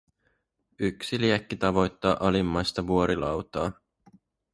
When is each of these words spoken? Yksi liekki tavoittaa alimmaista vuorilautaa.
Yksi 0.79 1.19
liekki 1.21 1.55
tavoittaa 1.55 2.17
alimmaista 2.19 2.87
vuorilautaa. 2.87 3.71